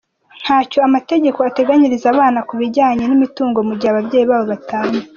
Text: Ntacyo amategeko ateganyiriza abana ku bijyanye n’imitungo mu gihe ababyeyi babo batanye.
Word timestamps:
Ntacyo 0.43 0.79
amategeko 0.87 1.39
ateganyiriza 1.49 2.07
abana 2.13 2.39
ku 2.47 2.53
bijyanye 2.61 3.03
n’imitungo 3.05 3.59
mu 3.67 3.73
gihe 3.79 3.89
ababyeyi 3.91 4.25
babo 4.29 4.45
batanye. 4.53 4.99